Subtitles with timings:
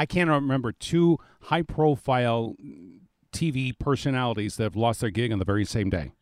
[0.00, 2.56] I can't remember two high profile
[3.34, 6.12] TV personalities that have lost their gig on the very same day.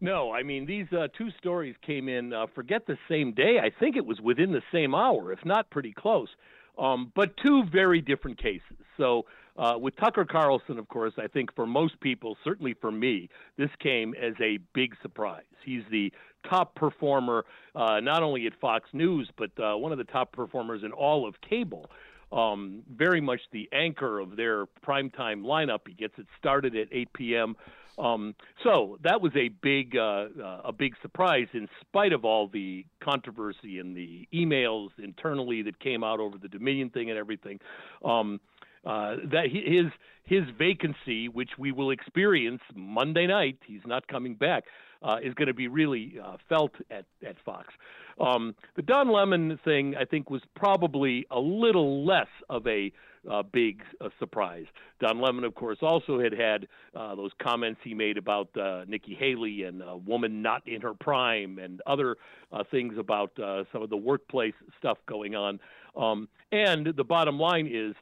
[0.00, 2.32] No, I mean these uh, two stories came in.
[2.32, 3.60] Uh, forget the same day.
[3.62, 6.30] I think it was within the same hour, if not pretty close.
[6.76, 8.78] Um, but two very different cases.
[8.96, 13.28] So uh, with Tucker Carlson, of course, I think for most people, certainly for me,
[13.56, 15.44] this came as a big surprise.
[15.64, 16.12] He's the
[16.48, 17.44] top performer,
[17.76, 21.26] uh, not only at Fox News, but uh, one of the top performers in all
[21.26, 21.88] of cable
[22.32, 25.80] um, very much the anchor of their primetime lineup.
[25.86, 27.56] He gets it started at 8 p.m.
[27.98, 32.48] Um, so that was a big uh, uh, a big surprise, in spite of all
[32.48, 37.58] the controversy and the emails internally that came out over the Dominion thing and everything.
[38.04, 38.40] Um,
[38.84, 39.92] uh, that his
[40.24, 44.64] his vacancy, which we will experience Monday night, he's not coming back,
[45.02, 47.72] uh, is going to be really uh, felt at at Fox.
[48.20, 52.92] Um, the Don Lemon thing, I think, was probably a little less of a
[53.30, 54.66] uh, big uh, surprise.
[55.00, 58.48] Don Lemon, of course, also had had those comments he made about
[58.88, 62.16] Nikki Haley and a woman not in her prime and other
[62.70, 63.30] things about
[63.72, 65.60] some of the workplace stuff going on.
[65.96, 67.94] Um, and the bottom line is.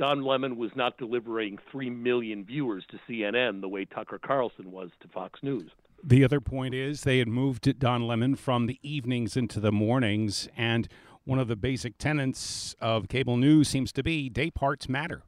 [0.00, 4.88] Don Lemon was not delivering 3 million viewers to CNN the way Tucker Carlson was
[5.02, 5.70] to Fox News.
[6.02, 10.48] The other point is they had moved Don Lemon from the evenings into the mornings,
[10.56, 10.88] and
[11.24, 15.22] one of the basic tenets of cable news seems to be day parts matter.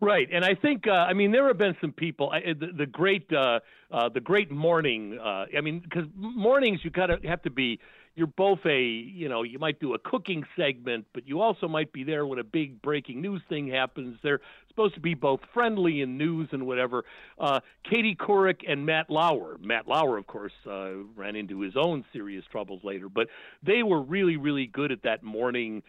[0.00, 2.32] Right, and I think uh, I mean there have been some people.
[2.32, 3.60] the, the great, uh,
[3.90, 5.18] uh, the great morning.
[5.22, 7.78] Uh, I mean, because mornings you gotta have to be
[8.14, 11.92] you're both a you know you might do a cooking segment but you also might
[11.92, 14.18] be there when a big breaking news thing happens.
[14.22, 17.04] They're supposed to be both friendly in news and whatever.
[17.38, 19.56] Uh, katie couric and matt lauer.
[19.60, 23.28] Matt lauer of course uh, ran into his own serious troubles later but
[23.62, 25.82] they were really really good at that morning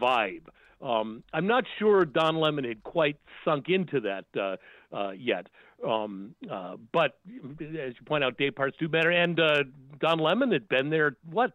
[0.00, 0.44] vibe.
[0.80, 4.56] Um, I'm not sure Don Lemon had quite sunk into that uh,
[4.94, 5.46] uh, yet.
[5.86, 7.18] Um, uh, but
[7.60, 9.10] as you point out, day parts do matter.
[9.10, 9.64] And uh,
[10.00, 11.52] Don Lemon had been there, what,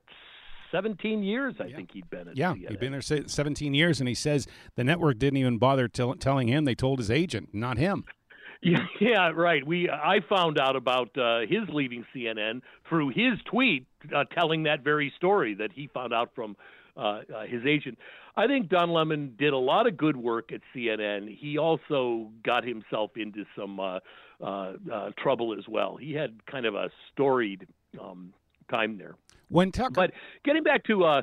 [0.71, 1.75] 17 years, I yeah.
[1.77, 2.69] think he'd been at Yeah, CNN.
[2.69, 6.47] he'd been there 17 years, and he says the network didn't even bother tell, telling
[6.47, 6.65] him.
[6.65, 8.05] They told his agent, not him.
[8.61, 9.65] Yeah, yeah, right.
[9.65, 14.83] We I found out about uh, his leaving CNN through his tweet uh, telling that
[14.83, 16.57] very story that he found out from
[16.99, 17.97] uh, uh, his agent.
[18.35, 21.35] I think Don Lemon did a lot of good work at CNN.
[21.35, 23.99] He also got himself into some uh,
[24.41, 25.97] uh, uh, trouble as well.
[25.97, 27.67] He had kind of a storied
[27.99, 28.33] um,
[28.69, 29.15] time there.
[29.49, 30.11] When Tucker, but
[30.43, 31.21] getting back to uh,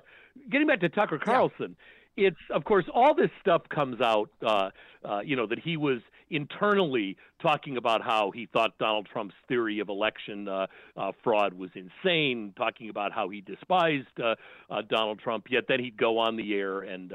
[0.50, 1.76] getting back to Tucker Carlson.
[2.16, 4.30] It's of course all this stuff comes out.
[4.44, 4.70] Uh,
[5.04, 9.78] uh, you know that he was internally talking about how he thought Donald Trump's theory
[9.78, 10.66] of election uh,
[10.96, 14.34] uh, fraud was insane, talking about how he despised uh,
[14.68, 17.12] uh Donald Trump, yet then he'd go on the air and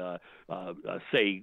[1.12, 1.42] say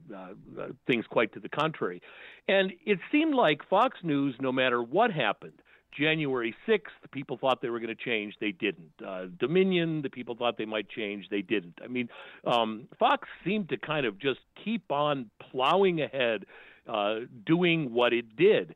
[0.87, 2.01] things quite to the contrary.
[2.47, 5.61] And it seemed like Fox News, no matter what happened,
[5.97, 8.35] January 6th, people thought they were going to change.
[8.39, 8.91] They didn't.
[9.05, 11.27] Uh, Dominion, the people thought they might change.
[11.29, 11.79] They didn't.
[11.83, 12.09] I mean,
[12.45, 16.45] um, Fox seemed to kind of just keep on plowing ahead
[16.87, 18.75] uh, doing what it did.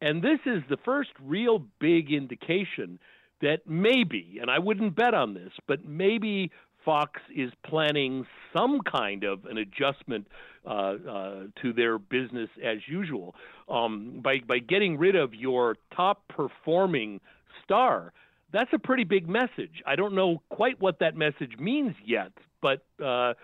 [0.00, 2.98] And this is the first real big indication
[3.40, 6.50] that maybe, and I wouldn't bet on this, but maybe
[6.86, 8.24] Fox is planning
[8.56, 10.28] some kind of an adjustment
[10.64, 13.34] uh, uh, to their business as usual
[13.68, 17.20] um, by by getting rid of your top performing
[17.64, 18.12] star.
[18.52, 19.82] That's a pretty big message.
[19.84, 22.30] I don't know quite what that message means yet,
[22.62, 23.34] but uh, uh,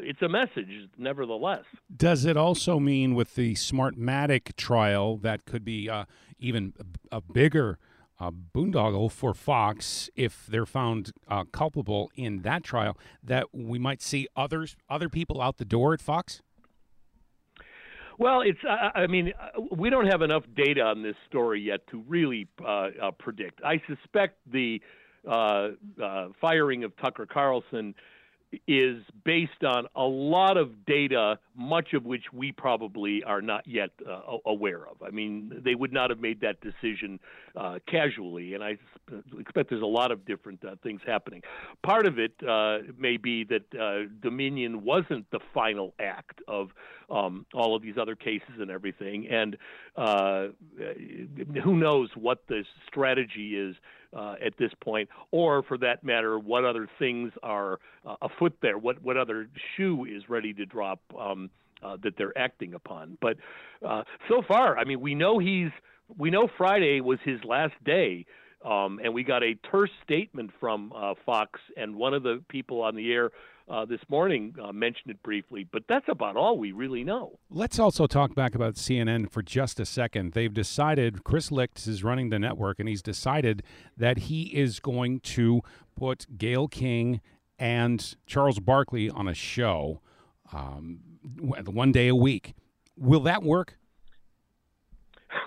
[0.00, 0.68] it's a message
[0.98, 1.64] nevertheless.
[1.96, 6.04] Does it also mean with the Smartmatic trial that could be uh,
[6.38, 6.74] even
[7.10, 7.78] a, a bigger
[8.20, 14.02] uh, boondoggle for Fox if they're found uh, culpable in that trial that we might
[14.02, 16.40] see others other people out the door at Fox?
[18.18, 18.60] Well, it's.
[18.68, 22.46] Uh, I mean, uh, we don't have enough data on this story yet to really
[22.64, 23.60] uh, predict.
[23.64, 24.80] I suspect the
[26.40, 27.94] firing of Tucker Carlson
[28.66, 33.90] is based on a lot of data, much of which we probably are not yet
[34.08, 35.02] uh, aware of.
[35.02, 37.20] I mean, they would not have made that decision
[37.56, 38.78] uh, casually, and I
[39.38, 41.42] expect there's a lot of different uh, things happening.
[41.82, 46.70] Part of it uh, may be that uh, Dominion wasn't the final act of
[47.10, 49.56] um, all of these other cases and everything, and
[49.96, 50.48] uh,
[51.62, 53.76] who knows what the strategy is
[54.14, 58.78] uh, at this point, or for that matter, what other things are uh, afoot there?
[58.78, 61.50] What what other shoe is ready to drop um,
[61.82, 63.18] uh, that they're acting upon?
[63.20, 63.36] But
[63.86, 65.70] uh, so far, I mean, we know he's
[66.18, 68.26] we know Friday was his last day.
[68.64, 72.80] Um, and we got a terse statement from uh, Fox, and one of the people
[72.80, 73.30] on the air
[73.68, 77.38] uh, this morning uh, mentioned it briefly, but that's about all we really know.
[77.50, 80.32] Let's also talk back about CNN for just a second.
[80.32, 83.62] They've decided, Chris Licht is running the network, and he's decided
[83.96, 85.62] that he is going to
[85.96, 87.20] put Gayle King
[87.58, 90.00] and Charles Barkley on a show
[90.52, 91.00] um,
[91.40, 92.54] one day a week.
[92.96, 93.78] Will that work?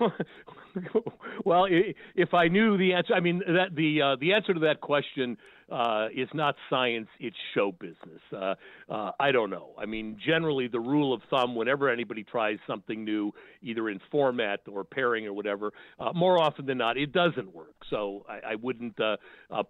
[1.44, 1.66] well,
[2.14, 5.36] if I knew the answer, I mean that the uh, the answer to that question
[5.70, 8.20] uh, is not science; it's show business.
[8.32, 8.54] Uh,
[8.88, 9.70] uh, I don't know.
[9.78, 13.32] I mean, generally, the rule of thumb whenever anybody tries something new,
[13.62, 17.74] either in format or pairing or whatever, uh, more often than not, it doesn't work.
[17.90, 19.16] So I, I wouldn't uh,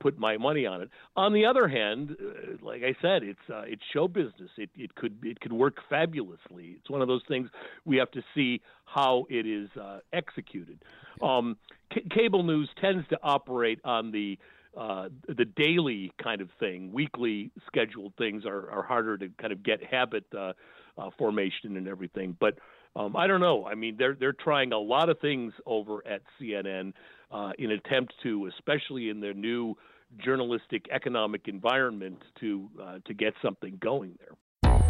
[0.01, 0.91] put my money on it.
[1.17, 2.17] On the other hand,
[2.63, 4.51] like I said, it's it's show business.
[4.57, 6.77] It it could it could work fabulously.
[6.79, 7.49] It's one of those things
[7.85, 9.69] we have to see how it is
[10.13, 10.79] executed.
[11.23, 11.57] Um,
[11.93, 14.39] c- cable news tends to operate on the
[14.79, 16.93] uh, the daily kind of thing.
[16.93, 20.53] Weekly scheduled things are, are harder to kind of get habit uh,
[20.97, 22.37] uh, formation and everything.
[22.39, 22.59] But
[22.95, 23.67] um, I don't know.
[23.67, 26.93] I mean, they're they're trying a lot of things over at CNN
[27.33, 29.77] uh, in attempt to, especially in their new
[30.25, 34.38] journalistic economic environment, to uh, to get something going there.